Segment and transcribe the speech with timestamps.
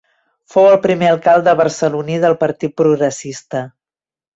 [0.53, 3.67] Fou el primer alcalde barceloní del Partit Progressista.